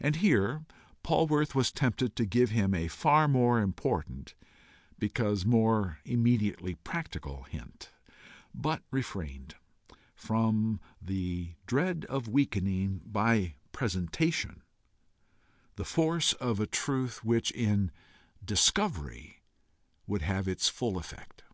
[0.00, 0.66] And here
[1.04, 4.34] Polwarth was tempted to give him a far more important,
[4.98, 7.88] because more immediately practical hint,
[8.52, 9.54] but refrained,
[10.16, 14.64] from the dread of weakening, by PRESENTATION,
[15.76, 17.92] the force of a truth which, in
[18.44, 19.40] DISCOVERY,
[20.04, 21.44] would have its full effect.